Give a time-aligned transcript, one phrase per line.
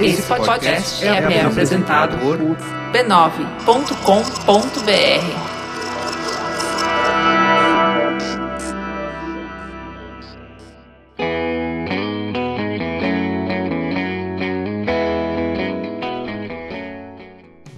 [0.00, 3.54] Esse podcast é apresentado por b9.com.br.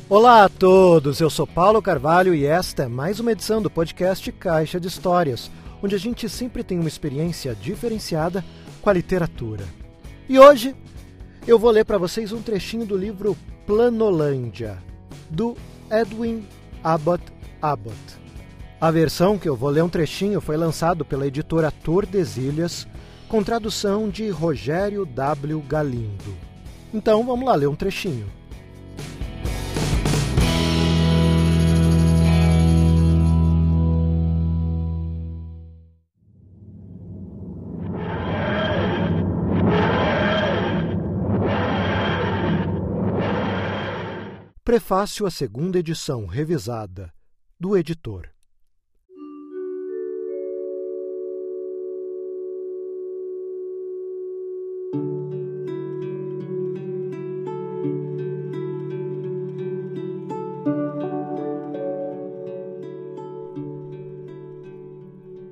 [0.08, 4.32] Olá a todos, eu sou Paulo Carvalho e esta é mais uma edição do podcast
[4.32, 5.50] Caixa de Histórias,
[5.82, 8.42] onde a gente sempre tem uma experiência diferenciada
[8.80, 9.64] com a literatura.
[10.28, 10.74] E hoje
[11.46, 13.36] eu vou ler para vocês um trechinho do livro
[13.66, 14.78] Planolândia,
[15.30, 15.56] do
[15.90, 16.44] Edwin
[16.82, 17.22] Abbott
[17.62, 17.96] Abbott.
[18.80, 22.86] A versão que eu vou ler um trechinho foi lançado pela editora Tordesilhas,
[23.28, 25.62] com tradução de Rogério W.
[25.68, 26.36] Galindo.
[26.92, 28.26] Então vamos lá ler um trechinho.
[44.66, 47.14] Prefácio à segunda edição revisada
[47.56, 48.28] do editor.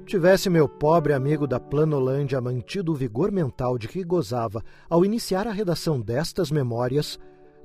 [0.05, 5.47] Tivesse meu pobre amigo da Planolândia mantido o vigor mental de que gozava ao iniciar
[5.47, 7.17] a redação destas memórias,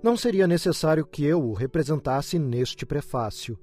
[0.01, 3.57] não seria necessário que eu o representasse neste prefácio.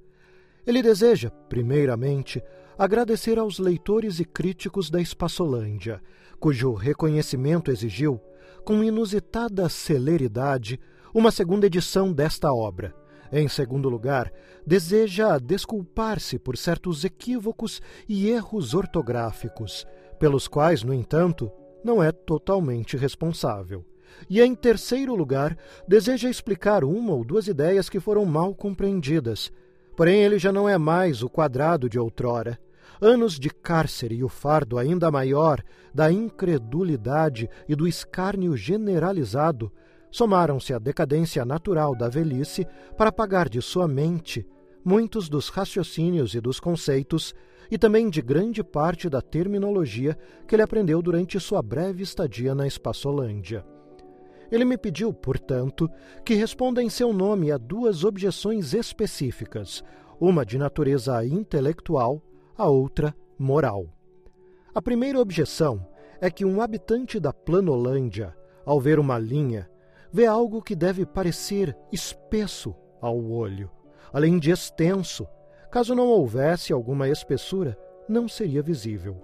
[0.67, 2.43] Ele deseja, primeiramente,
[2.77, 6.03] agradecer aos leitores e críticos da Espaçolândia,
[6.39, 8.21] cujo reconhecimento exigiu,
[8.65, 10.79] com inusitada celeridade,
[11.15, 12.95] uma segunda edição desta obra.
[13.33, 14.33] Em segundo lugar,
[14.67, 19.87] deseja desculpar-se por certos equívocos e erros ortográficos,
[20.19, 21.51] pelos quais, no entanto,
[21.83, 23.85] não é totalmente responsável.
[24.29, 29.53] E, em terceiro lugar, deseja explicar uma ou duas ideias que foram mal compreendidas.
[29.97, 32.59] Porém, ele já não é mais o quadrado de outrora.
[33.01, 35.63] Anos de cárcere e o fardo ainda maior
[35.95, 39.71] da incredulidade e do escárnio generalizado
[40.11, 42.67] somaram-se à decadência natural da velhice
[42.97, 44.47] para apagar de sua mente
[44.87, 47.35] muitos dos raciocínios e dos conceitos
[47.69, 50.17] e também de grande parte da terminologia
[50.47, 53.67] que ele aprendeu durante sua breve estadia na Espaçolândia.
[54.51, 55.91] Ele me pediu, portanto,
[56.25, 59.83] que responda em seu nome a duas objeções específicas,
[60.21, 62.23] uma de natureza intelectual,
[62.57, 63.87] a outra moral.
[64.75, 65.87] A primeira objeção
[66.21, 69.69] é que um habitante da Planolândia, ao ver uma linha,
[70.13, 73.71] vê algo que deve parecer espesso ao olho,
[74.13, 75.27] além de extenso.
[75.71, 77.77] Caso não houvesse alguma espessura,
[78.09, 79.23] não seria visível.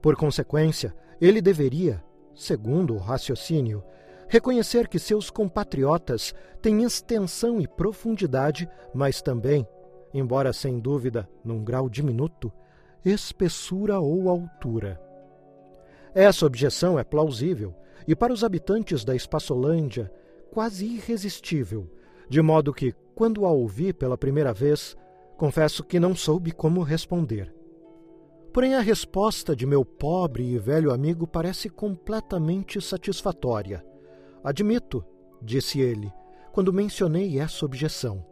[0.00, 2.02] Por consequência, ele deveria,
[2.34, 3.84] segundo o raciocínio,
[4.30, 6.32] reconhecer que seus compatriotas
[6.62, 9.66] têm extensão e profundidade, mas também,
[10.14, 12.52] embora sem dúvida num grau diminuto,
[13.04, 15.00] espessura ou altura.
[16.14, 17.74] Essa objeção é plausível
[18.06, 20.12] e, para os habitantes da Espaçolândia,
[20.52, 21.90] quase irresistível,
[22.28, 24.96] de modo que, quando a ouvi pela primeira vez,
[25.36, 27.52] confesso que não soube como responder.
[28.52, 33.89] Porém, a resposta de meu pobre e velho amigo parece completamente satisfatória.
[34.42, 35.04] Admito,
[35.42, 36.12] disse ele,
[36.52, 38.24] quando mencionei essa objeção.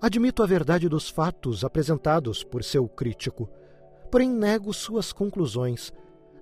[0.00, 3.48] Admito a verdade dos fatos apresentados por seu crítico,
[4.10, 5.92] porém nego suas conclusões.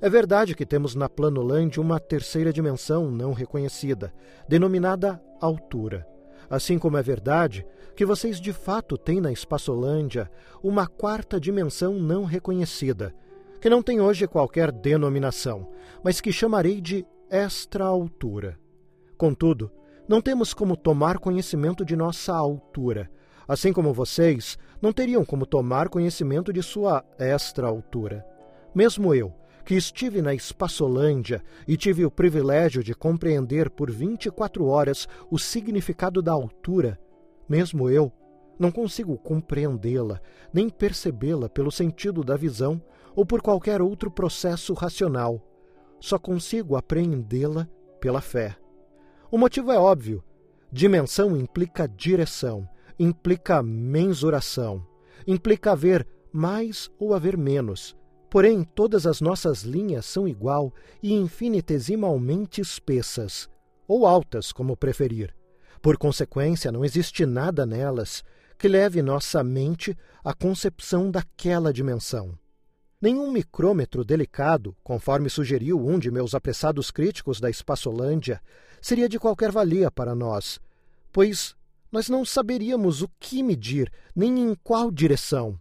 [0.01, 4.13] É verdade que temos na Planolândia uma terceira dimensão não reconhecida,
[4.49, 6.07] denominada altura.
[6.49, 10.31] Assim como é verdade que vocês de fato têm na Espaçolândia
[10.63, 13.13] uma quarta dimensão não reconhecida,
[13.61, 15.69] que não tem hoje qualquer denominação,
[16.03, 18.57] mas que chamarei de extra-altura.
[19.19, 19.69] Contudo,
[20.09, 23.11] não temos como tomar conhecimento de nossa altura,
[23.49, 28.25] assim como vocês não teriam como tomar conhecimento de sua extra-altura.
[28.73, 29.35] Mesmo eu,
[29.65, 36.23] que estive na Espaçolândia e tive o privilégio de compreender por 24 horas o significado
[36.23, 36.97] da altura,
[37.49, 38.13] mesmo eu,
[38.57, 40.21] não consigo compreendê-la,
[40.53, 42.81] nem percebê-la pelo sentido da visão
[43.17, 45.43] ou por qualquer outro processo racional.
[45.99, 47.69] Só consigo apreendê-la
[48.01, 48.57] pela fé.
[49.31, 50.25] O motivo é óbvio.
[50.73, 52.67] Dimensão implica direção,
[52.99, 54.87] implica mensuração,
[55.27, 57.95] implica haver mais ou haver menos.
[58.31, 60.73] Porém, todas as nossas linhas são igual
[61.03, 63.49] e infinitesimalmente espessas,
[63.87, 65.35] ou altas, como preferir.
[65.83, 68.25] Por consequência, não existe nada nelas
[68.59, 72.37] que leve nossa mente à concepção daquela dimensão.
[73.01, 78.43] Nenhum micrômetro delicado, conforme sugeriu um de meus apressados críticos da Espaçolândia,
[78.83, 80.59] seria de qualquer valia para nós,
[81.13, 81.55] pois
[81.93, 85.57] nós não saberíamos o que medir, nem em qual direção.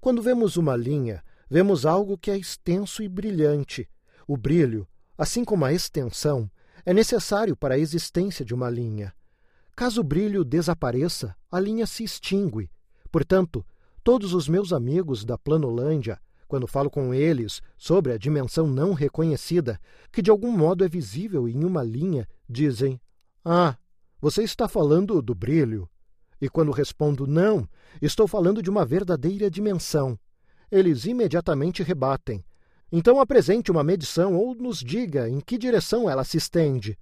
[0.00, 3.88] Quando vemos uma linha, vemos algo que é extenso e brilhante.
[4.26, 4.84] O brilho,
[5.16, 6.50] assim como a extensão,
[6.84, 9.14] é necessário para a existência de uma linha.
[9.76, 12.68] Caso o brilho desapareça, a linha se extingue.
[13.12, 13.64] Portanto,
[14.02, 19.78] todos os meus amigos da Planolândia, quando falo com eles sobre a dimensão não reconhecida,
[20.10, 22.98] que de algum modo é visível em uma linha, dizem:
[23.44, 23.76] Ah,
[24.20, 25.88] você está falando do brilho?
[26.40, 27.68] E quando respondo não,
[28.00, 30.18] estou falando de uma verdadeira dimensão.
[30.70, 32.44] Eles imediatamente rebatem.
[32.90, 36.98] Então apresente uma medição ou nos diga em que direção ela se estende.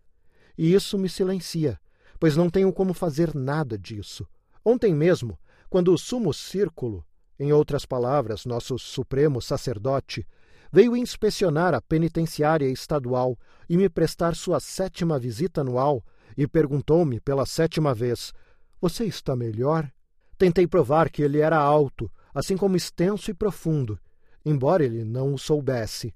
[0.59, 1.79] E isso me silencia,
[2.19, 4.27] pois não tenho como fazer nada disso.
[4.65, 5.39] Ontem mesmo,
[5.69, 7.05] quando o sumo círculo,
[7.39, 10.27] em outras palavras, nosso supremo sacerdote,
[10.73, 13.39] veio inspecionar a penitenciária estadual
[13.69, 16.05] e me prestar sua sétima visita anual,
[16.37, 18.33] e perguntou-me pela sétima vez:
[18.81, 19.91] Você está melhor?
[20.37, 23.99] Tentei provar que ele era alto, assim como extenso e profundo,
[24.45, 26.15] embora ele não o soubesse.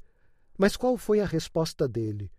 [0.58, 2.30] Mas qual foi a resposta dele?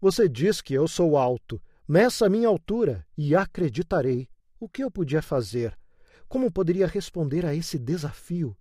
[0.00, 1.60] Você diz que eu sou alto.
[1.86, 4.28] Meça a minha altura e acreditarei.
[4.58, 5.78] O que eu podia fazer?
[6.28, 8.56] Como poderia responder a esse desafio?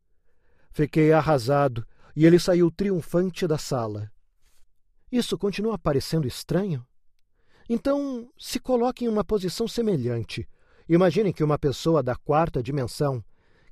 [0.71, 1.85] Fiquei arrasado
[2.15, 4.11] e ele saiu triunfante da sala.
[5.11, 6.85] Isso continua parecendo estranho?
[7.69, 10.47] Então, se coloque em uma posição semelhante.
[10.87, 13.23] Imagine que uma pessoa da quarta dimensão,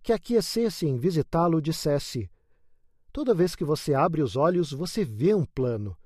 [0.04, 2.30] que aquecesse em visitá-lo, dissesse:
[3.12, 5.98] Toda vez que você abre os olhos, você vê um plano,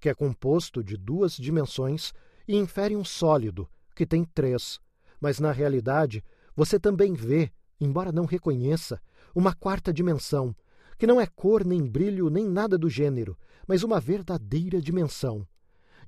[0.00, 2.14] que é composto de duas dimensões
[2.48, 4.80] e infere um sólido, que tem três.
[5.20, 6.24] Mas na realidade,
[6.56, 9.00] você também vê, embora não reconheça,
[9.34, 10.56] uma quarta dimensão,
[10.98, 13.36] que não é cor, nem brilho, nem nada do gênero,
[13.68, 15.46] mas uma verdadeira dimensão.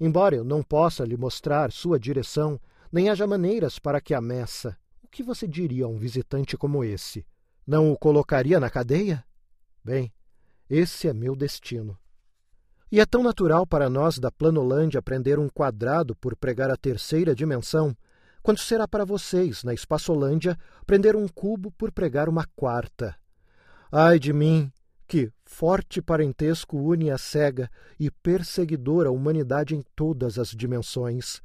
[0.00, 2.58] Embora eu não possa lhe mostrar sua direção,
[2.90, 6.82] nem haja maneiras para que a meça, o que você diria a um visitante como
[6.82, 7.26] esse?
[7.66, 9.22] Não o colocaria na cadeia?
[9.84, 10.12] Bem,
[10.70, 11.98] esse é meu destino.
[12.90, 17.34] E é tão natural para nós da Planolândia aprender um quadrado por pregar a terceira
[17.34, 17.94] dimensão,
[18.42, 23.16] quanto será para vocês, na Espaçolândia, prender um cubo por pregar uma quarta.
[23.90, 24.70] Ai de mim,
[25.06, 31.40] que forte parentesco une a cega e perseguidora humanidade em todas as dimensões,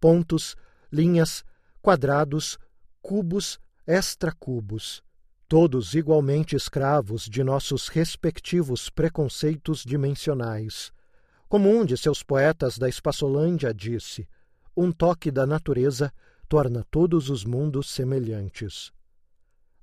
[0.00, 0.56] pontos,
[0.90, 1.44] linhas,
[1.82, 2.56] quadrados,
[3.02, 5.02] cubos, extracubos,
[5.48, 10.92] todos igualmente escravos de nossos respectivos preconceitos dimensionais.
[11.48, 14.28] Como um de seus poetas da Espaçolândia disse,
[14.76, 16.12] um toque da natureza
[16.48, 18.90] torna todos os mundos semelhantes.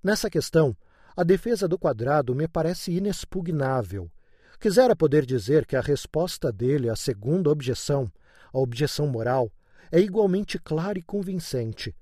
[0.04, 0.76] Nessa questão,
[1.16, 4.12] a defesa do quadrado me parece inexpugnável.
[4.60, 8.12] Quisera poder dizer que a resposta dele à segunda objeção,
[8.52, 9.52] a objeção moral,
[9.92, 11.96] é igualmente clara e convincente.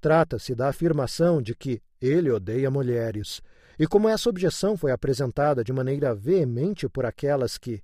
[0.00, 3.40] Trata-se da afirmação de que ele odeia mulheres.
[3.78, 7.82] E como essa objeção foi apresentada de maneira veemente por aquelas que,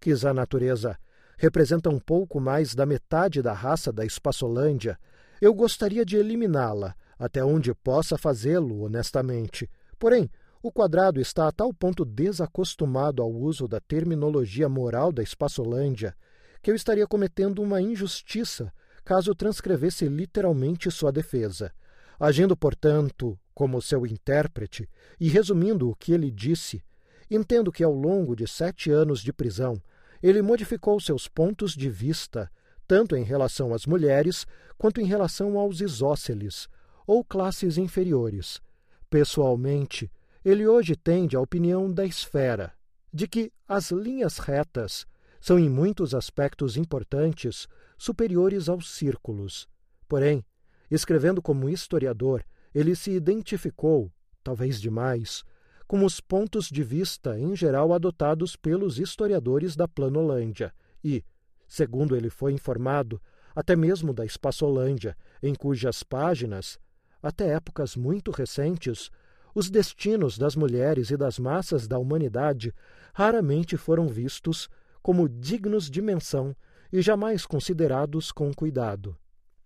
[0.00, 0.98] quis a natureza,
[1.38, 4.98] representam pouco mais da metade da raça da Espaçolândia,
[5.40, 9.68] eu gostaria de eliminá-la, até onde possa fazê-lo honestamente,
[9.98, 10.30] Porém,
[10.62, 16.14] o quadrado está a tal ponto desacostumado ao uso da terminologia moral da Espaçolândia
[16.62, 18.72] que eu estaria cometendo uma injustiça
[19.04, 21.72] caso transcrevesse literalmente sua defesa.
[22.18, 24.88] Agindo, portanto, como seu intérprete
[25.20, 26.82] e resumindo o que ele disse,
[27.30, 29.80] entendo que ao longo de sete anos de prisão
[30.22, 32.50] ele modificou seus pontos de vista,
[32.86, 34.46] tanto em relação às mulheres
[34.78, 36.68] quanto em relação aos isósceles,
[37.06, 38.60] ou classes inferiores,
[39.08, 40.10] Pessoalmente,
[40.44, 42.72] ele hoje tende à opinião da esfera,
[43.12, 45.06] de que as linhas retas
[45.40, 49.68] são em muitos aspectos importantes superiores aos círculos.
[50.08, 50.44] Porém,
[50.90, 54.12] escrevendo como historiador, ele se identificou,
[54.42, 55.44] talvez demais,
[55.86, 61.24] com os pontos de vista em geral adotados pelos historiadores da Planolândia e,
[61.68, 63.20] segundo ele foi informado,
[63.54, 66.78] até mesmo da Espaçolândia, em cujas páginas
[67.22, 69.10] até épocas muito recentes,
[69.54, 72.74] os destinos das mulheres e das massas da humanidade
[73.14, 74.68] raramente foram vistos
[75.02, 76.54] como dignos de menção
[76.92, 79.16] e jamais considerados com cuidado.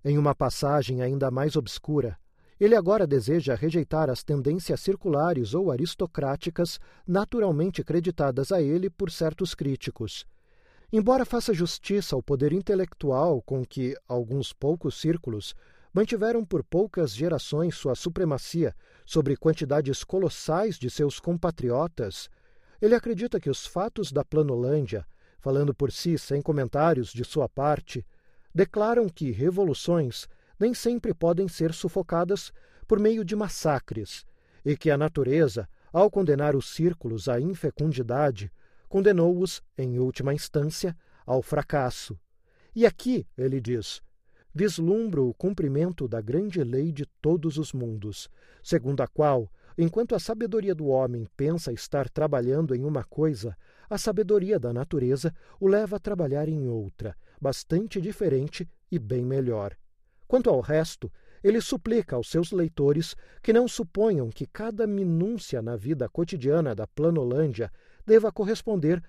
[0.04, 2.16] Em uma passagem ainda mais obscura,
[2.59, 9.54] ele agora deseja rejeitar as tendências circulares ou aristocráticas naturalmente creditadas a ele por certos
[9.54, 10.26] críticos.
[10.92, 15.54] Embora faça justiça ao poder intelectual com que alguns poucos círculos
[15.92, 18.75] mantiveram por poucas gerações sua supremacia
[19.06, 22.28] sobre quantidades colossais de seus compatriotas,
[22.82, 25.06] Ele acredita que os fatos da Planolândia,
[25.38, 28.04] falando por si sem comentários de sua parte,
[28.52, 30.26] declaram que revoluções
[30.59, 32.52] nem sempre podem ser sufocadas
[32.88, 34.26] por meio de massacres
[34.64, 38.50] e que a natureza, ao condenar os círculos à infecundidade,
[38.90, 42.18] condenou-os, em última instância, ao fracasso.
[42.75, 44.02] E aqui, ele diz,
[44.52, 48.28] vislumbro o cumprimento da grande lei de todos os mundos,
[48.61, 53.56] segundo a qual, enquanto a sabedoria do homem pensa estar trabalhando em uma coisa,
[53.88, 59.76] a sabedoria da natureza o leva a trabalhar em outra, bastante diferente e bem melhor.
[60.26, 61.12] Quanto ao resto,
[61.44, 66.88] ele suplica aos seus leitores que não suponham que cada minúcia na vida cotidiana da
[66.88, 67.70] Planolândia
[68.11, 69.00] deva corresponder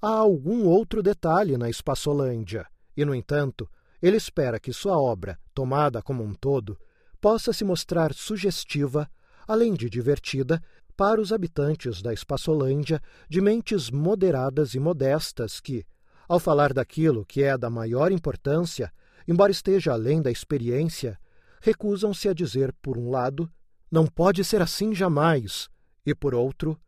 [0.00, 2.64] a algum outro detalhe na Espaçolândia.
[2.96, 3.68] E, no entanto,
[4.00, 6.78] ele espera que sua obra, tomada como um todo,
[7.20, 9.10] possa se mostrar sugestiva,
[9.48, 10.62] além de divertida,
[10.96, 15.84] para os habitantes da Espaçolândia de mentes moderadas e modestas que,
[16.28, 18.92] ao falar daquilo que é da maior importância,
[19.26, 21.18] embora esteja além da experiência,
[21.60, 23.50] recusam-se a dizer, por um lado,
[23.90, 25.68] não pode ser assim jamais,
[26.06, 26.78] e por outro,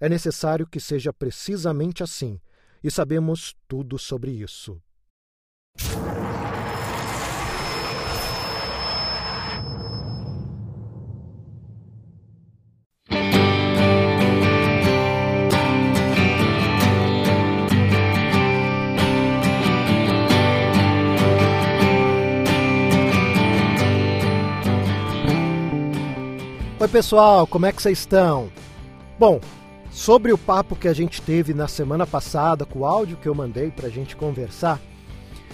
[0.00, 2.40] é necessário que seja precisamente assim,
[2.82, 4.80] e sabemos tudo sobre isso.
[26.78, 28.52] Oi, pessoal, como é que vocês estão?
[29.18, 29.40] Bom,
[29.96, 33.34] sobre o papo que a gente teve na semana passada, com o áudio que eu
[33.34, 34.78] mandei para a gente conversar,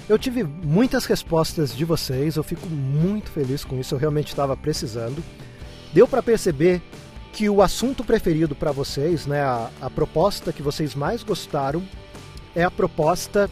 [0.08, 4.56] eu tive muitas respostas de vocês, eu fico muito feliz com isso, eu realmente estava
[4.56, 5.22] precisando.
[5.94, 6.82] Deu para perceber
[7.32, 11.80] que o assunto preferido para vocês, né, a, a proposta que vocês mais gostaram,
[12.52, 13.48] é a proposta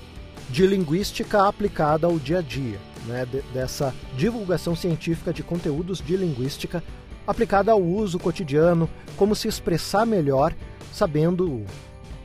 [0.49, 6.17] de linguística aplicada ao dia a dia, né, de, dessa divulgação científica de conteúdos de
[6.17, 6.83] linguística
[7.29, 10.53] aplicada ao uso cotidiano, como se expressar melhor
[10.93, 11.65] sabendo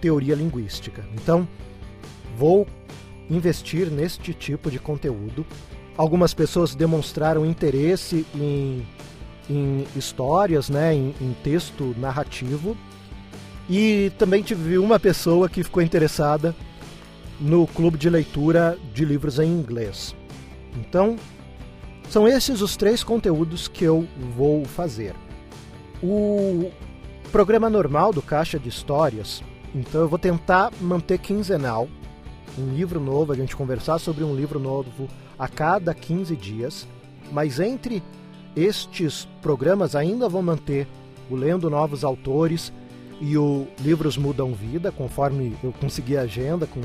[0.02, 1.04] teoria linguística.
[1.14, 1.48] Então,
[2.38, 2.68] vou
[3.30, 5.46] investir neste tipo de conteúdo.
[5.98, 8.86] Algumas pessoas demonstraram interesse em,
[9.50, 12.78] em histórias, né, em, em texto narrativo.
[13.70, 16.56] E também tive uma pessoa que ficou interessada
[17.40, 20.16] no clube de leitura de livros em inglês.
[20.78, 21.16] Então,
[22.10, 25.16] são esses os três conteúdos que eu vou fazer.
[26.04, 26.72] O
[27.32, 31.88] programa normal do Caixa de Histórias, então eu vou tentar manter quinzenal,
[32.58, 36.88] um livro novo, a gente conversar sobre um livro novo a cada 15 dias,
[37.32, 38.01] mas entre
[38.55, 40.88] estes programas ainda vou manter
[41.29, 42.72] o Lendo Novos Autores
[43.20, 46.82] e o Livros Mudam Vida, conforme eu conseguir a agenda, com,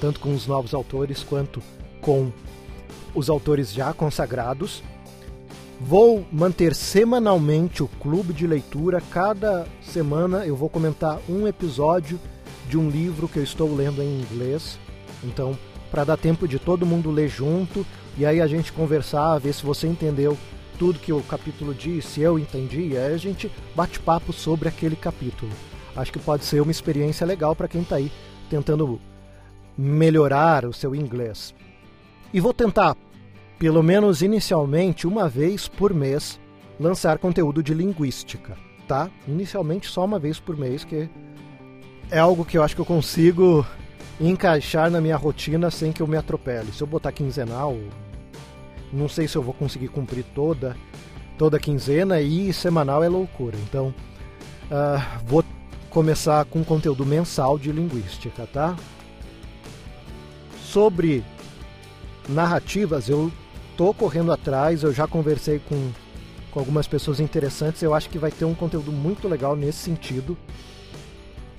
[0.00, 1.62] tanto com os novos autores quanto
[2.00, 2.32] com
[3.14, 4.82] os autores já consagrados.
[5.80, 9.02] Vou manter semanalmente o clube de leitura.
[9.10, 12.18] Cada semana eu vou comentar um episódio
[12.68, 14.78] de um livro que eu estou lendo em inglês.
[15.22, 15.58] Então,
[15.90, 17.84] para dar tempo de todo mundo ler junto
[18.16, 20.38] e aí a gente conversar, ver se você entendeu
[20.78, 24.96] tudo que o capítulo diz, se eu entendi, aí a gente bate papo sobre aquele
[24.96, 25.52] capítulo.
[25.96, 28.10] Acho que pode ser uma experiência legal para quem está aí
[28.48, 29.00] tentando
[29.76, 31.54] melhorar o seu inglês.
[32.32, 32.96] E vou tentar,
[33.64, 36.38] pelo menos inicialmente, uma vez por mês,
[36.78, 39.08] lançar conteúdo de linguística, tá?
[39.26, 41.08] Inicialmente só uma vez por mês, que
[42.10, 43.66] é algo que eu acho que eu consigo
[44.20, 46.74] encaixar na minha rotina sem que eu me atropele.
[46.74, 47.74] Se eu botar quinzenal,
[48.92, 50.76] não sei se eu vou conseguir cumprir toda
[51.38, 53.56] toda quinzena e semanal é loucura.
[53.66, 53.94] Então,
[54.66, 55.42] uh, vou
[55.88, 58.76] começar com conteúdo mensal de linguística, tá?
[60.62, 61.24] Sobre
[62.28, 63.32] narrativas, eu
[63.76, 65.90] tô correndo atrás, eu já conversei com,
[66.50, 70.36] com algumas pessoas interessantes, eu acho que vai ter um conteúdo muito legal nesse sentido.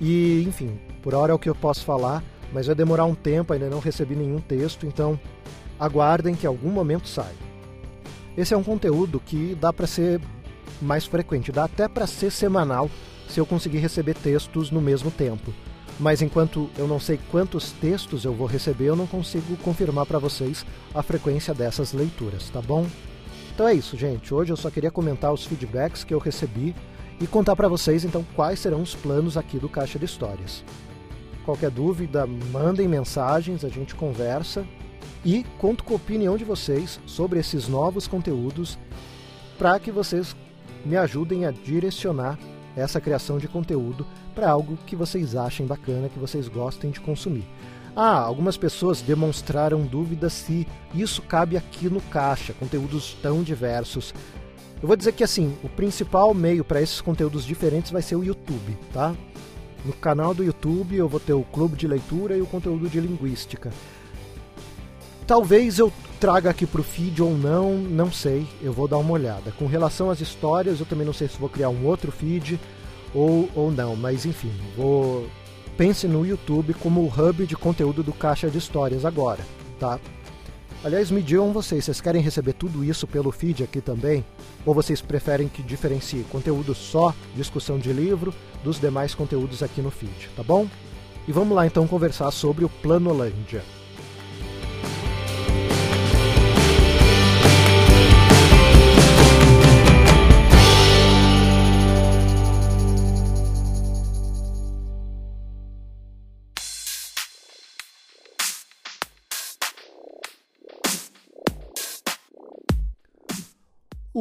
[0.00, 3.52] E, enfim, por hora é o que eu posso falar, mas vai demorar um tempo,
[3.52, 5.18] ainda não recebi nenhum texto, então
[5.78, 7.32] aguardem que algum momento sai.
[8.36, 10.20] Esse é um conteúdo que dá para ser
[10.80, 12.90] mais frequente, dá até para ser semanal
[13.28, 15.52] se eu conseguir receber textos no mesmo tempo
[15.98, 20.18] mas enquanto eu não sei quantos textos eu vou receber, eu não consigo confirmar para
[20.18, 22.86] vocês a frequência dessas leituras, tá bom?
[23.54, 24.34] Então é isso, gente.
[24.34, 26.74] Hoje eu só queria comentar os feedbacks que eu recebi
[27.18, 30.62] e contar para vocês então quais serão os planos aqui do Caixa de Histórias.
[31.44, 34.66] Qualquer dúvida, mandem mensagens, a gente conversa
[35.24, 38.78] e conto com a opinião de vocês sobre esses novos conteúdos
[39.56, 40.36] para que vocês
[40.84, 42.38] me ajudem a direcionar
[42.76, 47.44] essa criação de conteúdo para algo que vocês achem bacana, que vocês gostem de consumir.
[47.94, 54.12] Ah, algumas pessoas demonstraram dúvidas se isso cabe aqui no Caixa, conteúdos tão diversos.
[54.82, 58.22] Eu vou dizer que assim, o principal meio para esses conteúdos diferentes vai ser o
[58.22, 59.14] YouTube, tá?
[59.82, 63.00] No canal do YouTube eu vou ter o clube de leitura e o conteúdo de
[63.00, 63.72] linguística.
[65.26, 69.12] Talvez eu traga aqui para o feed ou não, não sei, eu vou dar uma
[69.12, 69.52] olhada.
[69.52, 72.58] Com relação às histórias, eu também não sei se vou criar um outro feed
[73.14, 75.26] ou, ou não, mas enfim, vou
[75.76, 79.40] pense no YouTube como o hub de conteúdo do Caixa de Histórias agora,
[79.78, 80.00] tá?
[80.82, 84.24] Aliás, me digam vocês, vocês querem receber tudo isso pelo feed aqui também?
[84.64, 88.32] Ou vocês preferem que diferencie conteúdo só, discussão de livro,
[88.62, 90.66] dos demais conteúdos aqui no feed, tá bom?
[91.26, 93.62] E vamos lá então conversar sobre o Planolândia.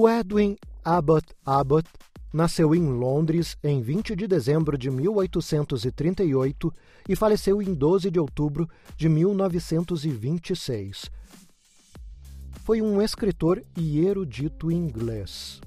[0.09, 1.87] Edwin Abbott Abbott
[2.33, 6.73] nasceu em Londres em 20 de dezembro de 1838
[7.07, 11.09] e faleceu em 12 de outubro de 1926.
[12.63, 15.61] Foi um escritor e erudito inglês.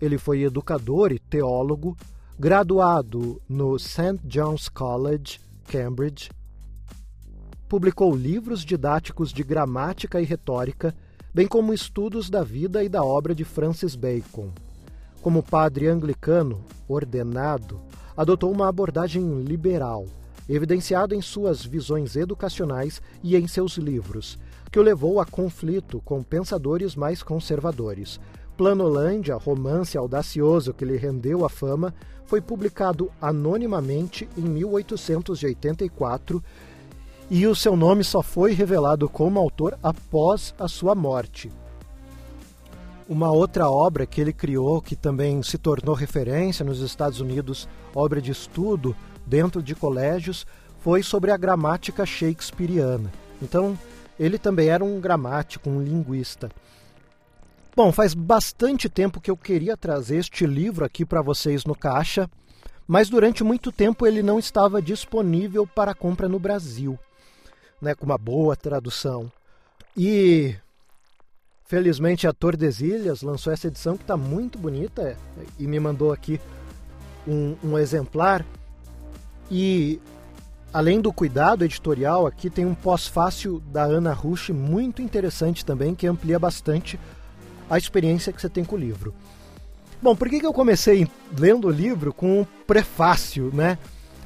[0.00, 1.96] Ele foi educador e teólogo,
[2.38, 4.20] graduado no St.
[4.24, 6.30] John's College, Cambridge.
[7.68, 10.94] Publicou livros didáticos de gramática e retórica
[11.32, 14.50] bem como estudos da vida e da obra de Francis Bacon.
[15.20, 17.80] Como padre anglicano, ordenado,
[18.16, 20.06] adotou uma abordagem liberal,
[20.48, 24.38] evidenciada em suas visões educacionais e em seus livros,
[24.70, 28.18] que o levou a conflito com pensadores mais conservadores.
[28.56, 31.94] Planolândia, romance audacioso que lhe rendeu a fama,
[32.24, 36.42] foi publicado anonimamente em 1884
[37.30, 41.50] e o seu nome só foi revelado como autor após a sua morte.
[43.06, 48.20] Uma outra obra que ele criou, que também se tornou referência nos Estados Unidos, obra
[48.20, 50.46] de estudo dentro de colégios,
[50.80, 53.12] foi sobre a gramática shakespeariana.
[53.42, 53.78] Então,
[54.18, 56.50] ele também era um gramático, um linguista.
[57.76, 62.28] Bom, faz bastante tempo que eu queria trazer este livro aqui para vocês no caixa,
[62.86, 66.98] mas durante muito tempo ele não estava disponível para compra no Brasil
[67.80, 69.30] né, com uma boa tradução.
[69.96, 70.54] E
[71.66, 75.16] felizmente a Tordesilhas lançou essa edição que está muito bonita
[75.58, 76.40] e me mandou aqui
[77.26, 78.44] um, um exemplar.
[79.50, 80.00] E
[80.72, 86.06] além do cuidado editorial, aqui tem um pós-fácil da Ana Rush muito interessante também, que
[86.06, 86.98] amplia bastante
[87.68, 89.14] a experiência que você tem com o livro.
[90.00, 93.76] Bom, por que, que eu comecei lendo o livro com um prefácio, né?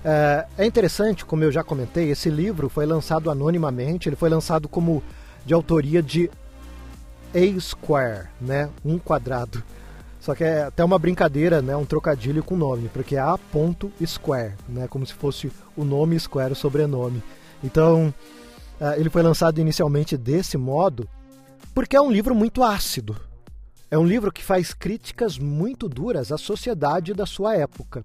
[0.04, 4.68] É, é interessante, como eu já comentei, esse livro foi lançado anonimamente, ele foi lançado
[4.68, 5.02] como
[5.46, 6.30] de autoria de
[7.34, 8.68] A Square, né?
[8.84, 9.62] Um quadrado.
[10.20, 11.76] Só que é até uma brincadeira, né?
[11.76, 13.38] Um trocadilho com o nome, porque é A.
[14.06, 14.86] Square, né?
[14.88, 17.22] Como se fosse o nome Square, o sobrenome.
[17.62, 18.12] Então,
[18.80, 21.08] é, ele foi lançado inicialmente desse modo,
[21.74, 23.16] porque é um livro muito ácido.
[23.90, 28.04] É um livro que faz críticas muito duras à sociedade da sua época.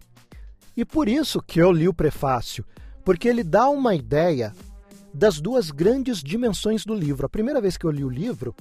[0.78, 2.63] E por isso que eu li o prefácio,
[3.04, 4.54] porque ele dá uma ideia
[5.12, 7.26] das duas grandes dimensões do livro.
[7.26, 8.56] A primeira vez que eu li o livro,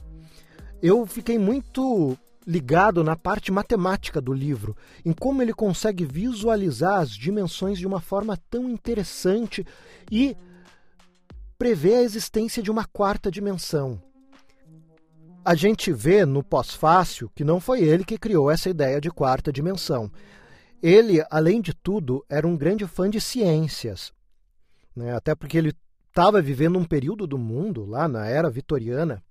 [0.83, 4.75] eu fiquei muito ligado na parte matemática do livro,
[5.05, 9.67] em como ele consegue visualizar as dimensões de uma forma tão interessante
[10.11, 10.35] e
[11.59, 14.01] prevê a existência de uma quarta dimensão.
[15.45, 19.53] A gente vê no pós-fácil que não foi ele que criou essa ideia de quarta
[19.53, 20.11] dimensão.
[20.83, 24.12] Ele, além de tudo, era um grande fã de ciências,
[24.95, 25.15] né?
[25.15, 25.75] até porque ele
[26.09, 29.23] estava vivendo um período do mundo, lá na era vitoriana,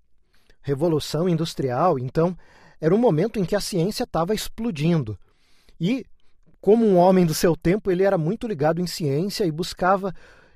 [0.62, 2.38] revolução industrial, então
[2.82, 5.18] era um momento em que a ciência estava explodindo.
[5.80, 6.06] E,
[6.60, 10.14] como um homem do seu tempo, ele era muito ligado em ciência e buscava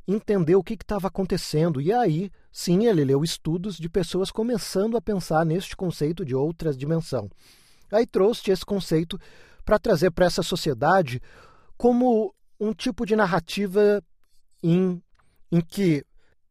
[0.08, 1.80] entender o que estava acontecendo.
[1.80, 6.74] E aí, sim, ele leu estudos de pessoas começando a pensar neste conceito de outra
[6.74, 7.30] dimensão.
[7.92, 9.20] Aí trouxe esse conceito
[9.70, 11.22] para trazer para essa sociedade
[11.78, 14.04] como um tipo de narrativa
[14.64, 15.00] em,
[15.52, 16.04] em que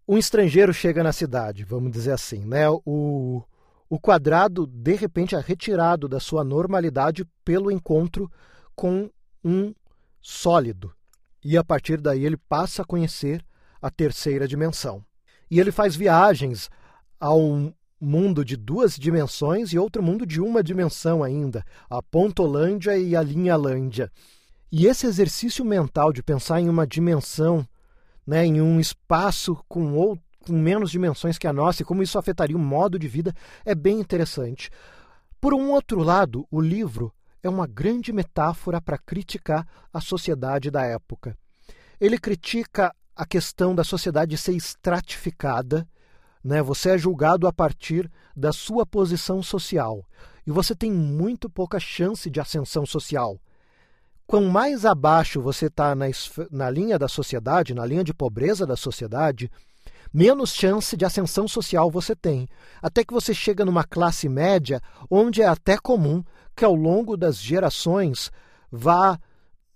[0.07, 2.71] um estrangeiro chega na cidade, vamos dizer assim, né?
[2.71, 3.43] O,
[3.91, 8.31] o quadrado de repente é retirado da sua normalidade pelo encontro
[8.77, 9.11] com
[9.45, 9.75] um
[10.23, 10.95] sólido.
[11.45, 13.45] E a partir daí ele passa a conhecer
[13.83, 15.05] a terceira dimensão.
[15.51, 16.71] E ele faz viagens
[17.19, 23.17] ao mundo de duas dimensões e outro mundo de uma dimensão ainda, a Pontolândia e
[23.17, 24.11] a Linhalândia.
[24.71, 27.67] E esse exercício mental de pensar em uma dimensão,
[28.27, 32.57] né, em um espaço com, com menos dimensões que a nossa e como isso afetaria
[32.57, 33.35] o modo de vida
[33.65, 34.71] é bem interessante.
[35.41, 40.85] Por um outro lado, o livro é uma grande metáfora para criticar a sociedade da
[40.85, 41.37] época.
[42.01, 45.89] Ele critica a questão da sociedade ser estratificada,
[46.43, 46.63] né?
[46.63, 50.05] Você é julgado a partir da sua posição social
[50.47, 53.39] e você tem muito pouca chance de ascensão social.
[54.27, 56.07] Quanto mais abaixo você está na,
[56.51, 59.51] na linha da sociedade, na linha de pobreza da sociedade,
[60.13, 62.49] menos chance de ascensão social você tem.
[62.81, 66.23] Até que você chega numa classe média, onde é até comum
[66.55, 68.31] que ao longo das gerações
[68.71, 69.19] vá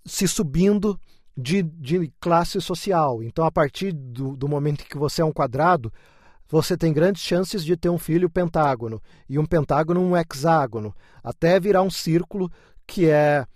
[0.04, 0.98] se subindo
[1.36, 3.22] de, de classe social.
[3.22, 5.92] Então, a partir do, do momento que você é um quadrado,
[6.52, 11.58] você tem grandes chances de ter um filho pentágono, e um pentágono um hexágono, até
[11.58, 12.52] virar um círculo
[12.86, 13.46] que é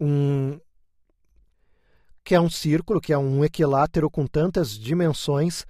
[0.00, 0.58] um
[2.24, 5.64] que é um círculo, que é um equilátero com tantas dimensões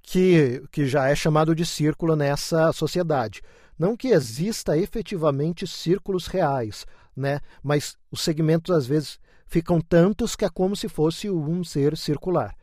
[0.00, 3.42] que, que já é chamado de círculo nessa sociedade.
[3.76, 7.40] Não que exista efetivamente círculos reais, né?
[7.60, 12.54] mas os segmentos às vezes ficam tantos que é como se fosse um ser circular.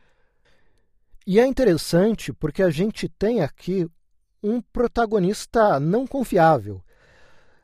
[1.26, 3.88] E é interessante porque a gente tem aqui
[4.42, 6.82] um protagonista não confiável.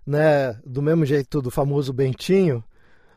[0.06, 0.54] Né?
[0.64, 2.64] Do mesmo jeito do famoso Bentinho,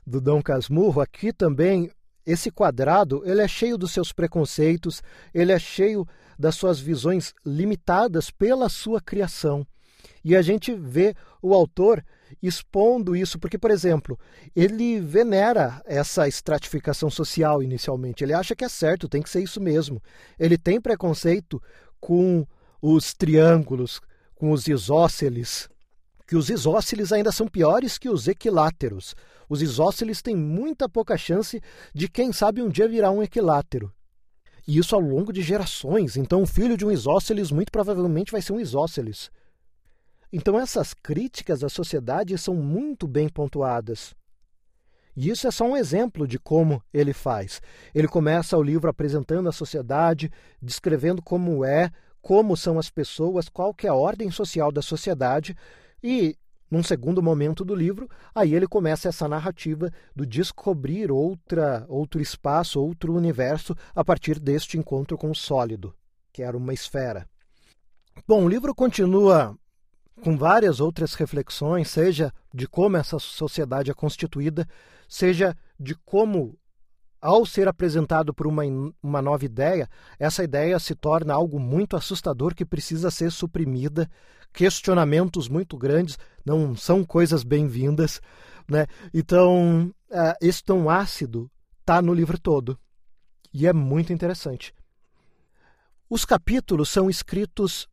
[0.06, 1.90] do Dom Casmurro, aqui também
[2.26, 5.02] esse quadrado ele é cheio dos seus preconceitos,
[5.34, 6.06] ele é cheio
[6.38, 9.66] das suas visões limitadas pela sua criação.
[10.26, 12.04] E a gente vê o autor
[12.42, 14.20] expondo isso, porque, por exemplo,
[14.56, 18.24] ele venera essa estratificação social inicialmente.
[18.24, 20.02] Ele acha que é certo, tem que ser isso mesmo.
[20.40, 21.62] Ele tem preconceito
[22.00, 22.46] com
[22.82, 24.02] os triângulos,
[24.36, 25.70] com os isósceles,
[26.28, 29.16] que os isósceles ainda são piores que os equiláteros.
[29.48, 31.62] Os isósceles têm muita pouca chance
[31.94, 33.92] de, quem sabe, um dia virar um equilátero.
[34.68, 36.16] E isso ao longo de gerações.
[36.16, 39.30] Então, o filho de um isósceles muito provavelmente vai ser um isósceles.
[40.36, 44.16] Então, essas críticas à sociedade são muito bem pontuadas.
[45.16, 47.62] E isso é só um exemplo de como ele faz.
[47.94, 53.76] Ele começa o livro apresentando a sociedade, descrevendo como é, como são as pessoas, qual
[53.76, 55.56] que é a ordem social da sociedade,
[56.02, 56.36] e
[56.72, 62.82] num segundo momento do livro, aí ele começa essa narrativa do descobrir outra, outro espaço,
[62.82, 65.94] outro universo a partir deste encontro com o sólido,
[66.32, 67.30] que era uma esfera.
[68.28, 69.56] Bom, o livro continua
[70.22, 74.68] com várias outras reflexões, seja de como essa sociedade é constituída,
[75.08, 76.58] seja de como,
[77.22, 78.64] ao ser apresentado por uma,
[79.02, 84.10] uma nova ideia, essa ideia se torna algo muito assustador que precisa ser suprimida,
[84.54, 88.22] questionamentos muito grandes, não são coisas bem-vindas.
[88.70, 88.86] Né?
[89.14, 91.50] Então, uh, esse tom ácido
[91.80, 92.78] está no livro todo.
[93.54, 94.74] E é muito interessante.
[96.10, 97.88] Os capítulos são escritos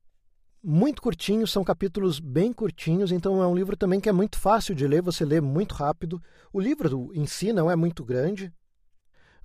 [0.62, 4.74] muito curtinhos, são capítulos bem curtinhos, então é um livro também que é muito fácil
[4.74, 6.22] de ler, você lê muito rápido.
[6.52, 8.52] O livro em si não é muito grande,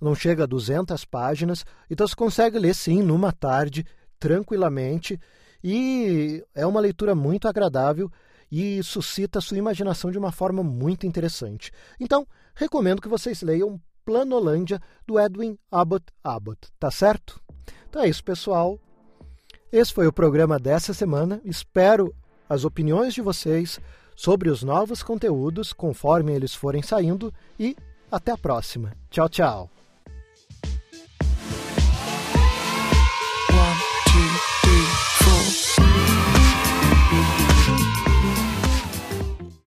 [0.00, 3.84] não chega a 200 páginas, então você consegue ler sim numa tarde,
[4.18, 5.18] tranquilamente,
[5.64, 8.10] e é uma leitura muito agradável
[8.50, 11.72] e suscita sua imaginação de uma forma muito interessante.
[11.98, 17.40] Então, recomendo que vocês leiam Planolândia, do Edwin Abbott Abbott, tá certo?
[17.88, 18.78] Então é isso, pessoal.
[19.72, 21.40] Esse foi o programa dessa semana.
[21.44, 22.14] Espero
[22.48, 23.80] as opiniões de vocês
[24.14, 27.76] sobre os novos conteúdos conforme eles forem saindo e
[28.10, 28.92] até a próxima.
[29.10, 29.75] Tchau, tchau.